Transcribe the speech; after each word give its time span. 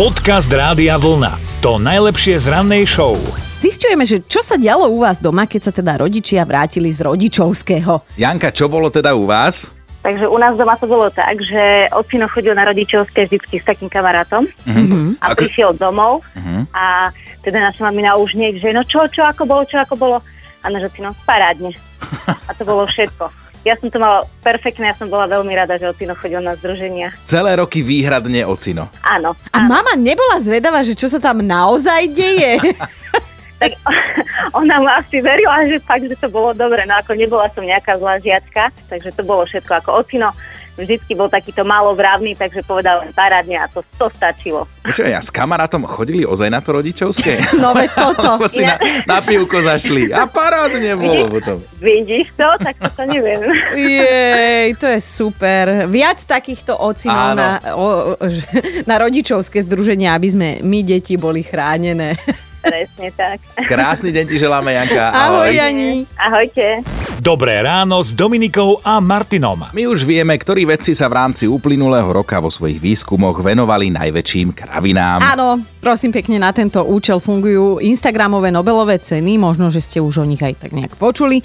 Podcast 0.00 0.48
Rádia 0.48 0.96
Vlna. 0.96 1.60
To 1.60 1.76
najlepšie 1.76 2.40
z 2.40 2.48
rannej 2.48 2.88
show. 2.88 3.20
Zistujeme, 3.60 4.08
že 4.08 4.24
čo 4.24 4.40
sa 4.40 4.56
dialo 4.56 4.88
u 4.88 5.04
vás 5.04 5.20
doma, 5.20 5.44
keď 5.44 5.60
sa 5.68 5.72
teda 5.76 6.00
rodičia 6.00 6.40
vrátili 6.48 6.88
z 6.88 7.04
rodičovského. 7.04 8.16
Janka, 8.16 8.48
čo 8.48 8.72
bolo 8.72 8.88
teda 8.88 9.12
u 9.12 9.28
vás? 9.28 9.68
Takže 10.00 10.24
u 10.24 10.40
nás 10.40 10.56
doma 10.56 10.80
to 10.80 10.88
bolo 10.88 11.12
tak, 11.12 11.44
že 11.44 11.84
ocino 11.92 12.24
chodil 12.32 12.56
na 12.56 12.64
rodičovské 12.64 13.28
vždycky 13.28 13.60
s 13.60 13.68
takým 13.68 13.92
kamarátom 13.92 14.48
Mhm. 14.64 15.20
a 15.20 15.36
Ako- 15.36 15.44
prišiel 15.44 15.76
domov 15.76 16.24
a 16.72 17.12
teda 17.44 17.60
naša 17.60 17.92
mamina 17.92 18.16
už 18.16 18.40
nie, 18.40 18.56
že 18.56 18.72
no 18.72 18.80
čo, 18.88 19.04
čo, 19.04 19.20
ako 19.28 19.44
bolo, 19.44 19.68
čo, 19.68 19.84
ako 19.84 20.00
bolo. 20.00 20.16
A 20.64 20.72
náš 20.72 20.88
ocino, 20.88 21.12
parádne. 21.28 21.76
A 22.48 22.56
to 22.56 22.64
bolo 22.64 22.88
všetko. 22.88 23.28
Ja 23.60 23.76
som 23.76 23.92
to 23.92 24.00
mala 24.00 24.24
perfektné, 24.40 24.88
ja 24.88 24.96
som 24.96 25.12
bola 25.12 25.28
veľmi 25.28 25.52
rada, 25.52 25.76
že 25.76 25.84
ocino 25.84 26.16
chodil 26.16 26.40
na 26.40 26.56
združenia. 26.56 27.12
Celé 27.28 27.60
roky 27.60 27.84
výhradne 27.84 28.48
ocino. 28.48 28.88
Áno. 29.04 29.36
A 29.52 29.58
mama 29.60 29.92
nebola 30.00 30.40
zvedavá, 30.40 30.80
že 30.80 30.96
čo 30.96 31.12
sa 31.12 31.20
tam 31.20 31.44
naozaj 31.44 32.08
deje? 32.08 32.56
Tak 33.60 33.76
ona 34.56 34.80
ma 34.80 35.04
asi 35.04 35.20
verila, 35.20 35.68
že 35.68 35.84
fakt, 35.84 36.08
že 36.08 36.16
to 36.16 36.32
bolo 36.32 36.56
dobre. 36.56 36.88
No 36.88 36.96
ako 36.96 37.12
nebola 37.12 37.44
som 37.52 37.60
nejaká 37.60 38.00
zlá 38.00 38.16
žiačka, 38.16 38.72
takže 38.88 39.12
to 39.12 39.20
bolo 39.20 39.44
všetko 39.44 39.84
ako 39.84 40.00
ocino. 40.00 40.32
Vždycky 40.80 41.12
bol 41.12 41.28
takýto 41.28 41.62
málo 41.62 41.92
vravný, 41.92 42.32
takže 42.32 42.64
povedal 42.64 43.04
len 43.04 43.12
parádne 43.12 43.60
a 43.60 43.68
to, 43.68 43.84
to 44.00 44.08
stačilo. 44.10 44.64
Počkaj, 44.80 45.12
ja 45.12 45.20
s 45.20 45.28
kamarátom 45.28 45.84
chodili 45.84 46.24
ozaj 46.24 46.48
na 46.48 46.64
to 46.64 46.80
rodičovské? 46.80 47.60
No 47.60 47.76
veď 47.76 47.92
toto. 47.92 48.28
Lebo 48.40 48.48
si 48.48 48.64
na, 48.64 48.80
na 49.04 49.20
pivko 49.20 49.60
zašli 49.60 50.08
a 50.08 50.24
parádne 50.24 50.96
bolo 50.96 51.28
potom. 51.28 51.60
Vidíš 51.78 52.32
to? 52.34 52.48
Tak 52.56 52.74
to, 52.80 52.88
to 52.96 53.02
neviem. 53.04 53.44
Jej, 53.76 54.74
to 54.80 54.88
je 54.88 55.00
super. 55.04 55.84
Viac 55.86 56.18
takýchto 56.24 56.74
ocinov 56.80 57.36
na, 57.36 57.60
o, 57.76 58.16
na 58.88 58.96
rodičovské 58.96 59.60
združenia, 59.68 60.16
aby 60.16 60.28
sme 60.32 60.48
my 60.64 60.78
deti 60.80 61.20
boli 61.20 61.44
chránené. 61.44 62.16
Presne 62.70 63.10
tak. 63.18 63.42
Krásny 63.66 64.14
deň 64.14 64.24
ti 64.30 64.38
želáme, 64.38 64.70
Janka. 64.70 65.10
Ahoj, 65.10 65.50
Jani. 65.50 66.06
Ahojte. 66.14 66.86
Dobré 67.18 67.58
ráno 67.66 67.98
s 67.98 68.14
Dominikou 68.14 68.78
a 68.86 69.02
Martinom. 69.02 69.66
My 69.74 69.90
už 69.90 70.06
vieme, 70.06 70.38
ktorí 70.38 70.70
vedci 70.70 70.94
sa 70.94 71.10
v 71.10 71.18
rámci 71.18 71.50
uplynulého 71.50 72.06
roka 72.06 72.38
vo 72.38 72.46
svojich 72.46 72.78
výskumoch 72.78 73.42
venovali 73.42 73.90
najväčším 73.90 74.54
kravinám. 74.54 75.18
Áno, 75.18 75.58
prosím 75.82 76.14
pekne, 76.14 76.38
na 76.38 76.54
tento 76.54 76.86
účel 76.86 77.18
fungujú 77.18 77.82
Instagramové 77.82 78.54
Nobelové 78.54 79.02
ceny, 79.02 79.34
možno, 79.34 79.66
že 79.66 79.82
ste 79.82 79.98
už 79.98 80.22
o 80.22 80.28
nich 80.30 80.40
aj 80.40 80.62
tak 80.62 80.70
nejak 80.70 80.94
počuli. 80.94 81.42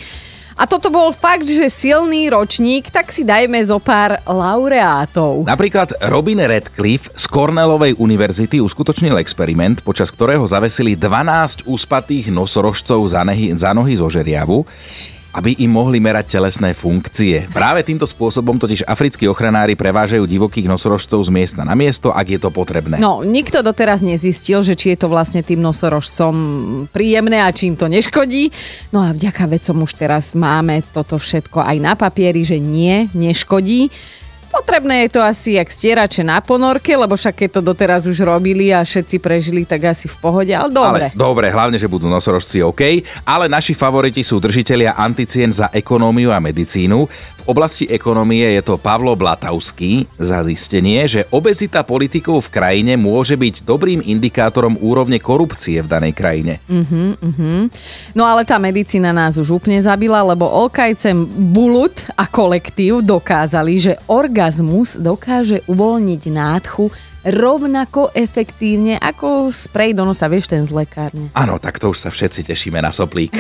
A 0.56 0.64
toto 0.64 0.88
bol 0.88 1.12
fakt, 1.12 1.44
že 1.52 1.68
silný 1.68 2.32
ročník, 2.32 2.88
tak 2.88 3.12
si 3.12 3.28
dajme 3.28 3.60
zo 3.68 3.76
pár 3.76 4.24
laureátov. 4.24 5.44
Napríklad 5.44 6.00
Robin 6.08 6.40
Radcliffe 6.40 7.12
z 7.12 7.28
Cornellovej 7.28 8.00
univerzity 8.00 8.64
uskutočnil 8.64 9.20
experiment, 9.20 9.84
počas 9.84 10.16
ktorého 10.16 10.48
zavesili 10.48 10.96
12 10.96 11.68
úspatých 11.68 12.32
nosorožcov 12.32 13.04
za, 13.04 13.28
nehy, 13.28 13.52
za 13.52 13.76
nohy 13.76 14.00
zo 14.00 14.08
žeriavu, 14.08 14.64
aby 15.36 15.60
im 15.60 15.76
mohli 15.76 16.00
merať 16.00 16.40
telesné 16.40 16.72
funkcie. 16.72 17.52
Práve 17.52 17.84
týmto 17.84 18.08
spôsobom 18.08 18.56
totiž 18.56 18.88
africkí 18.88 19.28
ochranári 19.28 19.76
prevážajú 19.76 20.24
divokých 20.24 20.72
nosorožcov 20.72 21.20
z 21.28 21.30
miesta 21.36 21.62
na 21.68 21.76
miesto, 21.76 22.16
ak 22.16 22.28
je 22.32 22.40
to 22.40 22.48
potrebné. 22.56 22.96
No, 23.04 23.20
nikto 23.28 23.60
doteraz 23.60 24.00
nezistil, 24.00 24.64
že 24.64 24.80
či 24.80 24.96
je 24.96 25.04
to 25.04 25.12
vlastne 25.12 25.44
tým 25.44 25.60
nosorožcom 25.60 26.34
príjemné 26.96 27.44
a 27.44 27.52
čím 27.52 27.76
to 27.76 27.92
neškodí. 27.92 28.56
No 28.96 29.04
a 29.04 29.12
vďaka 29.12 29.44
vecom 29.52 29.84
už 29.84 30.00
teraz 30.00 30.32
máme 30.40 30.80
toto 30.96 31.20
všetko 31.20 31.60
aj 31.60 31.78
na 31.84 31.94
papieri, 32.00 32.48
že 32.48 32.56
nie, 32.56 33.12
neškodí. 33.12 33.92
Potrebné 34.56 35.04
je 35.04 35.20
to 35.20 35.22
asi 35.22 35.60
jak 35.60 35.68
stierače 35.68 36.24
na 36.24 36.40
ponorke, 36.40 36.96
lebo 36.96 37.20
však 37.20 37.44
keď 37.44 37.50
to 37.60 37.62
doteraz 37.62 38.08
už 38.08 38.24
robili 38.24 38.72
a 38.72 38.88
všetci 38.88 39.20
prežili, 39.20 39.68
tak 39.68 39.92
asi 39.92 40.08
v 40.08 40.16
pohode, 40.16 40.54
ale 40.56 40.72
dobre. 40.72 41.12
Ale 41.12 41.20
dobre, 41.20 41.52
hlavne, 41.52 41.76
že 41.76 41.92
budú 41.92 42.08
nosorožci 42.08 42.64
OK, 42.64 43.04
ale 43.28 43.52
naši 43.52 43.76
favoriti 43.76 44.24
sú 44.24 44.40
držitelia 44.40 44.96
anticien 44.96 45.52
za 45.52 45.68
ekonómiu 45.76 46.32
a 46.32 46.40
medicínu. 46.40 47.04
V 47.46 47.54
oblasti 47.54 47.86
ekonomie 47.86 48.58
je 48.58 48.66
to 48.66 48.82
Pavlo 48.82 49.14
Blatavský 49.14 50.10
za 50.18 50.42
zistenie, 50.42 51.06
že 51.06 51.30
obezita 51.30 51.86
politikov 51.86 52.50
v 52.50 52.58
krajine 52.58 52.98
môže 52.98 53.38
byť 53.38 53.62
dobrým 53.62 54.02
indikátorom 54.02 54.82
úrovne 54.82 55.22
korupcie 55.22 55.78
v 55.78 55.86
danej 55.86 56.18
krajine. 56.18 56.58
No 58.18 58.26
ale 58.26 58.50
tá 58.50 58.58
medicína 58.58 59.14
nás 59.14 59.38
už 59.38 59.62
úplne 59.62 59.78
zabila, 59.78 60.26
lebo 60.26 60.50
Olkajcem 60.50 61.22
Bulut 61.54 61.94
a 62.18 62.26
kolektív 62.26 63.06
dokázali, 63.06 63.78
že 63.78 63.94
orgazmus 64.10 64.98
dokáže 64.98 65.62
uvoľniť 65.70 66.22
nádchu 66.26 66.90
rovnako 67.30 68.10
efektívne 68.18 68.98
ako 68.98 69.54
sprej 69.54 69.94
do 69.94 70.02
nosa, 70.02 70.26
vieš, 70.26 70.50
ten 70.50 70.66
z 70.66 70.74
lekárne. 70.74 71.30
Áno, 71.38 71.62
tak 71.62 71.78
to 71.78 71.94
už 71.94 71.98
sa 72.02 72.10
všetci 72.10 72.42
tešíme 72.42 72.82
na 72.82 72.90
soplík. 72.90 73.38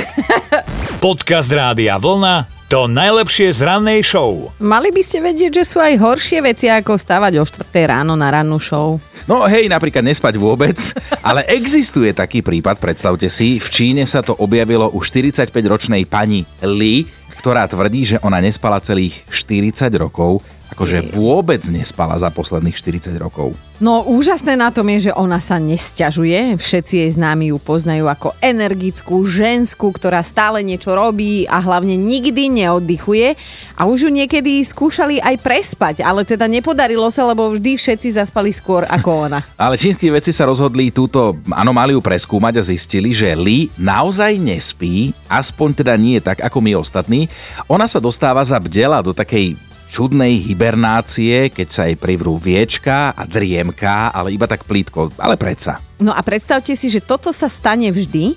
Podcast 1.05 1.49
Rádia 1.49 1.97
Vlna. 1.97 2.54
To 2.65 2.89
najlepšie 2.89 3.53
z 3.53 3.61
rannej 3.61 4.01
show. 4.01 4.49
Mali 4.57 4.89
by 4.89 5.05
ste 5.05 5.21
vedieť, 5.21 5.61
že 5.61 5.69
sú 5.69 5.77
aj 5.77 6.01
horšie 6.01 6.41
veci, 6.41 6.65
ako 6.65 6.97
stávať 6.97 7.37
o 7.37 7.45
4 7.45 7.61
ráno 7.85 8.17
na 8.17 8.33
rannú 8.33 8.57
show. 8.57 8.97
No 9.29 9.45
hej, 9.45 9.69
napríklad 9.69 10.01
nespať 10.01 10.33
vôbec, 10.41 10.73
ale 11.29 11.45
existuje 11.45 12.09
taký 12.09 12.41
prípad, 12.41 12.81
predstavte 12.81 13.29
si, 13.29 13.61
v 13.61 13.67
Číne 13.69 14.03
sa 14.09 14.25
to 14.25 14.33
objavilo 14.41 14.89
u 14.89 14.97
45-ročnej 14.97 16.09
pani 16.09 16.41
Li, 16.65 17.05
ktorá 17.37 17.69
tvrdí, 17.69 18.17
že 18.17 18.21
ona 18.25 18.41
nespala 18.41 18.81
celých 18.81 19.21
40 19.29 19.85
rokov, 20.01 20.41
akože 20.75 21.15
vôbec 21.15 21.63
nespala 21.71 22.19
za 22.19 22.27
posledných 22.27 22.75
40 22.75 23.15
rokov. 23.15 23.55
No 23.79 24.03
úžasné 24.03 24.59
na 24.59 24.71
tom 24.71 24.87
je, 24.91 25.11
že 25.11 25.15
ona 25.15 25.39
sa 25.39 25.55
nesťažuje. 25.55 26.59
Všetci 26.59 26.93
jej 26.99 27.11
známi 27.15 27.51
ju 27.51 27.57
poznajú 27.59 28.11
ako 28.11 28.35
energickú 28.43 29.23
ženskú, 29.23 29.95
ktorá 29.95 30.19
stále 30.23 30.59
niečo 30.63 30.91
robí 30.91 31.47
a 31.47 31.63
hlavne 31.63 31.95
nikdy 31.95 32.51
neoddychuje. 32.51 33.35
A 33.75 33.87
už 33.87 34.07
ju 34.07 34.11
niekedy 34.11 34.63
skúšali 34.63 35.19
aj 35.19 35.39
prespať, 35.43 35.95
ale 36.03 36.27
teda 36.27 36.47
nepodarilo 36.47 37.07
sa, 37.11 37.27
lebo 37.27 37.51
vždy 37.51 37.75
všetci 37.75 38.15
zaspali 38.15 38.51
skôr 38.51 38.87
ako 38.87 39.31
ona. 39.31 39.39
Ale 39.65 39.79
čínsky 39.79 40.07
vedci 40.07 40.31
sa 40.31 40.47
rozhodli 40.47 40.91
túto 40.91 41.35
anomáliu 41.51 41.99
preskúmať 41.99 42.59
a 42.59 42.63
zistili, 42.63 43.11
že 43.11 43.35
Li 43.35 43.67
naozaj 43.75 44.39
nespí, 44.39 45.11
aspoň 45.27 45.69
teda 45.83 45.93
nie 45.99 46.19
tak 46.23 46.39
ako 46.43 46.63
my 46.63 46.79
ostatní. 46.79 47.27
Ona 47.67 47.87
sa 47.87 47.99
dostáva 47.99 48.43
za 48.43 48.59
bdela 48.59 49.03
do 49.03 49.11
takej 49.11 49.55
čudnej 49.87 50.41
hibernácie, 50.41 51.49
keď 51.53 51.67
sa 51.69 51.83
jej 51.87 51.95
privrú 51.95 52.35
viečka 52.35 53.13
a 53.13 53.23
driemka, 53.23 54.11
ale 54.11 54.33
iba 54.33 54.45
tak 54.49 54.65
plítko, 54.65 55.13
ale 55.15 55.37
predsa. 55.39 55.79
No 56.01 56.11
a 56.11 56.19
predstavte 56.25 56.75
si, 56.75 56.91
že 56.91 56.99
toto 56.99 57.31
sa 57.31 57.47
stane 57.47 57.87
vždy, 57.93 58.35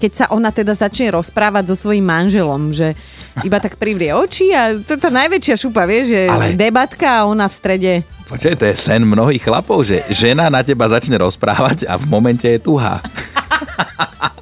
keď 0.00 0.12
sa 0.12 0.26
ona 0.32 0.50
teda 0.52 0.76
začne 0.76 1.12
rozprávať 1.14 1.70
so 1.72 1.76
svojím 1.88 2.04
manželom, 2.04 2.74
že 2.74 2.92
iba 3.40 3.56
tak 3.56 3.80
privrie 3.80 4.12
oči 4.12 4.52
a 4.52 4.76
to 4.76 4.94
je 4.94 5.00
tá 5.00 5.08
najväčšia 5.08 5.56
šupa, 5.56 5.88
vieš, 5.88 6.12
že 6.12 6.20
Ale- 6.28 6.58
debatka 6.58 7.22
a 7.22 7.26
ona 7.26 7.48
v 7.48 7.54
strede. 7.54 7.92
Počkaj, 8.24 8.54
to 8.56 8.64
je 8.68 8.74
sen 8.76 9.04
mnohých 9.04 9.44
chlapov, 9.44 9.84
že 9.84 10.00
žena 10.08 10.48
na 10.48 10.64
teba 10.64 10.88
začne 10.88 11.20
rozprávať 11.20 11.84
a 11.88 12.00
v 12.00 12.04
momente 12.08 12.48
je 12.48 12.58
tuha. 12.58 13.00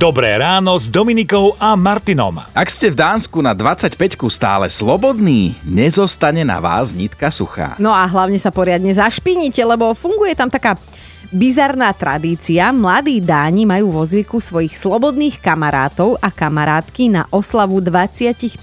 Dobré 0.00 0.40
ráno 0.40 0.80
s 0.80 0.88
Dominikou 0.88 1.60
a 1.60 1.76
Martinom. 1.76 2.40
Ak 2.56 2.72
ste 2.72 2.88
v 2.88 2.96
Dánsku 2.96 3.44
na 3.44 3.52
25 3.52 4.16
stále 4.32 4.72
slobodní, 4.72 5.52
nezostane 5.60 6.40
na 6.40 6.56
vás 6.56 6.96
nitka 6.96 7.28
suchá. 7.28 7.76
No 7.76 7.92
a 7.92 8.08
hlavne 8.08 8.40
sa 8.40 8.48
poriadne 8.48 8.96
zašpinite, 8.96 9.60
lebo 9.60 9.92
funguje 9.92 10.32
tam 10.32 10.48
taká 10.48 10.80
bizarná 11.28 11.92
tradícia. 11.92 12.72
Mladí 12.72 13.20
Dáni 13.20 13.68
majú 13.68 13.92
vo 13.92 14.08
zvyku 14.08 14.40
svojich 14.40 14.72
slobodných 14.72 15.36
kamarátov 15.36 16.16
a 16.24 16.32
kamarátky 16.32 17.20
na 17.20 17.28
oslavu 17.28 17.84
25 17.84 18.56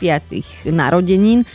narodenín 0.74 1.46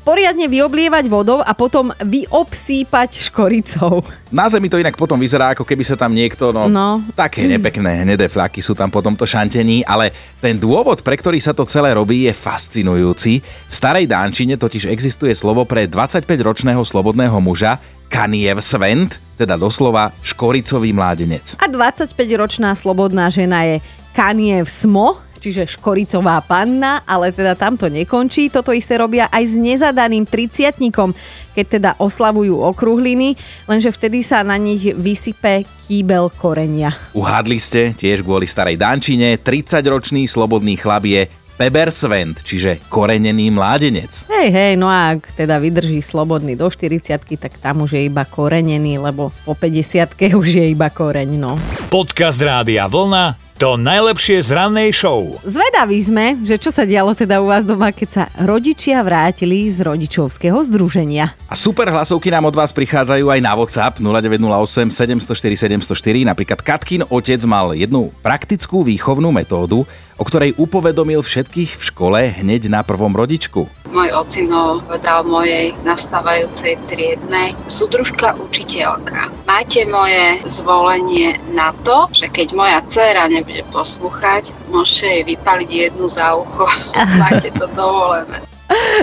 poriadne 0.00 0.48
vyoblievať 0.48 1.04
vodou 1.06 1.38
a 1.40 1.52
potom 1.52 1.92
vyobsýpať 2.00 3.30
škoricou. 3.30 4.00
Na 4.30 4.46
zemi 4.46 4.70
to 4.70 4.78
inak 4.78 4.94
potom 4.94 5.18
vyzerá, 5.18 5.52
ako 5.52 5.66
keby 5.66 5.82
sa 5.82 5.98
tam 5.98 6.14
niekto, 6.14 6.50
no, 6.50 6.66
No. 6.66 7.02
také 7.12 7.44
nepekné 7.44 8.02
hnedé 8.02 8.26
fľaky 8.26 8.58
sú 8.58 8.72
tam 8.72 8.88
po 8.88 9.02
tomto 9.02 9.26
šantení, 9.26 9.82
ale 9.84 10.10
ten 10.38 10.56
dôvod, 10.56 11.02
pre 11.02 11.18
ktorý 11.18 11.36
sa 11.38 11.52
to 11.52 11.66
celé 11.66 11.92
robí, 11.92 12.26
je 12.26 12.34
fascinujúci. 12.34 13.42
V 13.42 13.74
starej 13.74 14.06
Dánčine 14.06 14.56
totiž 14.56 14.86
existuje 14.86 15.34
slovo 15.34 15.66
pre 15.66 15.84
25-ročného 15.86 16.80
slobodného 16.80 17.36
muža 17.38 17.76
Kaniev 18.10 18.58
Svent, 18.58 19.22
teda 19.38 19.54
doslova 19.54 20.10
škoricový 20.20 20.90
mládenec. 20.90 21.54
A 21.62 21.70
25-ročná 21.70 22.74
slobodná 22.74 23.30
žena 23.30 23.62
je 23.62 23.78
Kaniev 24.10 24.66
Smo, 24.66 25.22
čiže 25.40 25.64
škoricová 25.64 26.44
panna, 26.44 27.00
ale 27.08 27.32
teda 27.32 27.56
tam 27.56 27.80
to 27.80 27.88
nekončí. 27.88 28.52
Toto 28.52 28.76
isté 28.76 29.00
robia 29.00 29.32
aj 29.32 29.44
s 29.48 29.54
nezadaným 29.56 30.28
triciatnikom, 30.28 31.16
keď 31.56 31.66
teda 31.66 31.90
oslavujú 31.96 32.60
okrúhliny, 32.60 33.34
lenže 33.64 33.88
vtedy 33.90 34.20
sa 34.20 34.44
na 34.44 34.60
nich 34.60 34.92
vysype 34.92 35.64
kýbel 35.88 36.28
korenia. 36.36 36.92
Uhádli 37.16 37.56
ste, 37.56 37.96
tiež 37.96 38.20
kvôli 38.20 38.44
starej 38.44 38.76
Dančine, 38.76 39.40
30-ročný 39.40 40.28
slobodný 40.28 40.76
chlap 40.76 41.08
je 41.08 41.26
Pebersvent, 41.60 42.40
čiže 42.40 42.80
korenený 42.88 43.52
mládenec. 43.52 44.24
Hej, 44.32 44.48
hej, 44.48 44.72
no 44.80 44.88
a 44.88 45.12
ak 45.12 45.36
teda 45.36 45.60
vydrží 45.60 46.00
slobodný 46.00 46.56
do 46.56 46.72
40 46.72 47.20
tak 47.36 47.52
tam 47.60 47.84
už 47.84 48.00
je 48.00 48.08
iba 48.08 48.24
korenený, 48.24 48.96
lebo 48.96 49.28
po 49.44 49.52
50 49.52 50.16
už 50.40 50.48
je 50.56 50.64
iba 50.72 50.88
koreň, 50.88 51.36
no. 51.36 51.60
Podcast 51.92 52.40
Rádia 52.40 52.88
Vlna 52.88 53.49
to 53.60 53.76
najlepšie 53.76 54.40
z 54.40 54.56
rannej 54.56 54.88
show. 54.88 55.36
Zvedaví 55.44 56.00
sme, 56.00 56.32
že 56.48 56.56
čo 56.56 56.72
sa 56.72 56.88
dialo 56.88 57.12
teda 57.12 57.44
u 57.44 57.52
vás 57.52 57.60
doma, 57.60 57.92
keď 57.92 58.08
sa 58.08 58.24
rodičia 58.40 59.04
vrátili 59.04 59.68
z 59.68 59.84
rodičovského 59.84 60.56
združenia. 60.64 61.36
A 61.44 61.52
super 61.52 61.92
hlasovky 61.92 62.32
nám 62.32 62.48
od 62.48 62.56
vás 62.56 62.72
prichádzajú 62.72 63.28
aj 63.28 63.40
na 63.44 63.52
WhatsApp 63.52 64.00
0908 64.00 64.88
704 64.88 65.76
704. 65.76 66.32
Napríklad 66.32 66.64
Katkin 66.64 67.04
otec 67.04 67.44
mal 67.44 67.76
jednu 67.76 68.08
praktickú 68.24 68.80
výchovnú 68.80 69.28
metódu, 69.28 69.84
o 70.20 70.24
ktorej 70.28 70.52
upovedomil 70.60 71.24
všetkých 71.24 71.80
v 71.80 71.82
škole 71.82 72.20
hneď 72.44 72.68
na 72.68 72.84
prvom 72.84 73.16
rodičku. 73.16 73.64
Môj 73.88 74.12
ocino 74.12 74.84
povedal 74.84 75.24
mojej 75.24 75.72
nastávajúcej 75.82 76.76
triednej, 76.92 77.56
súdružka 77.66 78.36
učiteľka, 78.36 79.32
máte 79.48 79.88
moje 79.88 80.44
zvolenie 80.44 81.40
na 81.56 81.72
to, 81.82 82.06
že 82.12 82.28
keď 82.28 82.52
moja 82.52 82.78
dcéra 82.84 83.26
nebude 83.32 83.64
poslúchať, 83.72 84.52
môžete 84.68 85.06
jej 85.08 85.22
vypaliť 85.24 85.70
jednu 85.72 86.06
za 86.06 86.36
ucho. 86.36 86.68
máte 87.22 87.48
to 87.56 87.64
dovolené. 87.72 88.44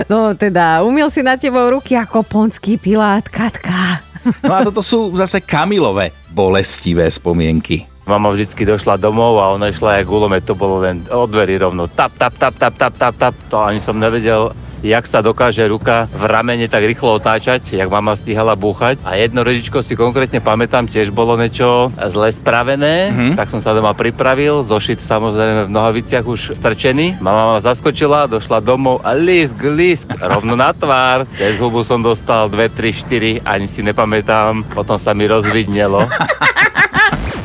No 0.08 0.32
teda, 0.32 0.80
umiel 0.86 1.12
si 1.12 1.20
na 1.20 1.36
tebou 1.36 1.68
ruky 1.68 1.92
ako 1.92 2.24
ponský 2.24 2.80
pilát, 2.80 3.26
Katka. 3.28 4.00
No 4.40 4.52
a 4.56 4.64
toto 4.64 4.80
sú 4.80 5.12
zase 5.16 5.44
Kamilové 5.44 6.16
bolestivé 6.32 7.10
spomienky. 7.12 7.97
Mama 8.08 8.32
vždycky 8.32 8.64
došla 8.64 8.96
domov 8.96 9.36
a 9.36 9.52
ona 9.52 9.68
išla 9.68 10.00
jak 10.00 10.08
gulomet, 10.08 10.40
to 10.40 10.56
bolo 10.56 10.80
len 10.80 11.04
od 11.12 11.28
dverí 11.28 11.60
rovno. 11.60 11.92
Tap, 11.92 12.16
tap, 12.16 12.32
tap, 12.32 12.56
tap, 12.56 12.72
tap, 12.72 12.96
tap, 12.96 13.14
tap. 13.20 13.34
To 13.52 13.60
ani 13.60 13.84
som 13.84 14.00
nevedel, 14.00 14.48
jak 14.80 15.04
sa 15.04 15.20
dokáže 15.20 15.66
ruka 15.66 16.06
v 16.14 16.24
ramene 16.24 16.70
tak 16.70 16.86
rýchlo 16.86 17.18
otáčať, 17.18 17.74
jak 17.74 17.90
mama 17.90 18.14
stihala 18.14 18.54
búchať. 18.54 18.96
A 19.02 19.18
jedno 19.18 19.42
rodičko 19.42 19.82
si 19.82 19.98
konkrétne 19.98 20.40
pamätám, 20.40 20.86
tiež 20.86 21.10
bolo 21.10 21.34
niečo 21.36 21.92
zle 21.98 22.30
spravené, 22.30 23.10
mm-hmm. 23.10 23.32
tak 23.36 23.50
som 23.50 23.60
sa 23.60 23.74
doma 23.74 23.92
pripravil, 23.92 24.62
zošit 24.62 25.02
samozrejme 25.02 25.68
v 25.68 25.74
nohaviciach 25.74 26.24
už 26.24 26.56
strčený. 26.56 27.20
Mama 27.20 27.56
ma 27.56 27.60
zaskočila, 27.60 28.30
došla 28.30 28.62
domov 28.62 29.02
a 29.02 29.12
lisk, 29.12 29.58
lisk, 29.68 30.08
rovno 30.16 30.54
na 30.54 30.72
tvár. 30.72 31.26
Cez 31.34 31.58
hubu 31.58 31.82
som 31.82 32.00
dostal 32.00 32.48
2, 32.48 32.56
3, 32.72 33.44
4, 33.44 33.44
ani 33.44 33.66
si 33.66 33.82
nepamätám, 33.82 34.64
potom 34.72 34.96
sa 34.96 35.12
mi 35.12 35.26
rozvidnelo. 35.26 36.06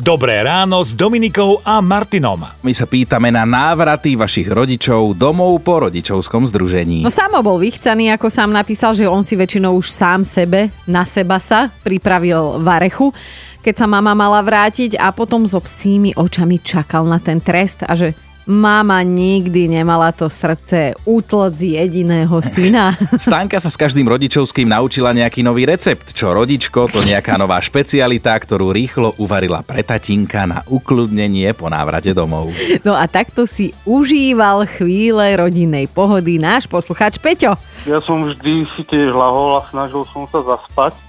Dobré 0.04 0.44
ráno 0.44 0.84
s 0.84 0.92
Dominikou 0.92 1.64
a 1.64 1.80
Martinom. 1.80 2.44
My 2.60 2.76
sa 2.76 2.84
pýtame 2.84 3.32
na 3.32 3.48
návraty 3.48 4.20
vašich 4.20 4.52
rodičov 4.52 5.16
domov 5.16 5.64
po 5.64 5.88
rodičovskom 5.88 6.44
združení. 6.44 7.08
No 7.08 7.08
samo 7.08 7.40
bol 7.40 7.56
vychcaný, 7.56 8.12
ako 8.12 8.28
sám 8.28 8.52
napísal, 8.52 8.92
že 9.00 9.08
on 9.08 9.24
si 9.24 9.40
väčšinou 9.40 9.80
už 9.80 9.88
sám 9.88 10.28
sebe, 10.28 10.68
na 10.92 11.08
seba 11.08 11.40
sa 11.40 11.72
pripravil 11.88 12.60
varechu 12.60 13.16
keď 13.64 13.80
sa 13.80 13.88
mama 13.88 14.12
mala 14.12 14.44
vrátiť 14.44 15.00
a 15.00 15.16
potom 15.16 15.48
so 15.48 15.64
psími 15.64 16.20
očami 16.20 16.60
čakal 16.60 17.08
na 17.08 17.16
ten 17.24 17.40
trest 17.40 17.88
a 17.88 17.96
že 17.96 18.12
Mama 18.44 19.00
nikdy 19.08 19.72
nemala 19.72 20.12
to 20.12 20.28
srdce 20.28 20.92
utlc 21.08 21.56
jediného 21.56 22.44
syna. 22.44 22.92
Stanka 23.16 23.56
sa 23.64 23.72
s 23.72 23.80
každým 23.80 24.04
rodičovským 24.04 24.68
naučila 24.68 25.16
nejaký 25.16 25.40
nový 25.48 25.64
recept. 25.64 26.12
Čo 26.12 26.36
rodičko, 26.36 26.92
to 26.92 27.00
nejaká 27.08 27.40
nová 27.40 27.64
špecialita, 27.64 28.36
ktorú 28.36 28.76
rýchlo 28.76 29.16
uvarila 29.16 29.64
pre 29.64 29.80
tatinka 29.80 30.44
na 30.44 30.60
ukludnenie 30.68 31.56
po 31.56 31.72
návrate 31.72 32.12
domov. 32.12 32.52
No 32.84 33.00
a 33.00 33.08
takto 33.08 33.48
si 33.48 33.72
užíval 33.88 34.68
chvíle 34.68 35.40
rodinnej 35.40 35.88
pohody 35.88 36.36
náš 36.36 36.68
posluchač 36.68 37.20
Peťo. 37.24 37.56
Ja 37.88 38.04
som 38.04 38.28
vždy 38.28 38.68
si 38.76 38.84
tiež 38.84 39.16
lahol 39.16 39.60
a 39.60 39.68
snažil 39.72 40.04
som 40.08 40.28
sa 40.28 40.44
zaspať 40.44 41.03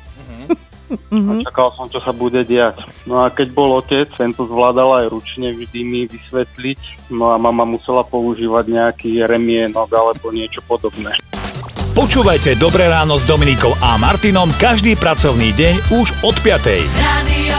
mm-hmm. 0.96 1.40
a 1.40 1.44
čakal 1.46 1.68
som, 1.74 1.86
čo 1.90 1.98
sa 2.00 2.10
bude 2.10 2.42
diať. 2.42 2.82
No 3.04 3.22
a 3.22 3.30
keď 3.30 3.48
bol 3.52 3.78
otec, 3.78 4.08
ten 4.14 4.30
to 4.34 4.46
zvládal 4.48 5.04
aj 5.04 5.12
ručne 5.12 5.52
vždy 5.54 5.80
mi 5.84 6.00
vysvetliť, 6.06 7.10
no 7.14 7.30
a 7.30 7.36
mama 7.36 7.66
musela 7.68 8.02
používať 8.02 8.64
nejaký 8.70 9.22
remienok 9.24 9.90
alebo 9.92 10.30
niečo 10.34 10.62
podobné. 10.64 11.14
Počúvajte 11.94 12.58
Dobré 12.58 12.90
ráno 12.90 13.14
s 13.14 13.22
Dominikou 13.22 13.70
a 13.78 13.94
Martinom 14.02 14.50
každý 14.58 14.98
pracovný 14.98 15.54
deň 15.54 15.74
už 15.94 16.06
od 16.26 16.34
5. 16.42 16.66
Radio 16.98 17.53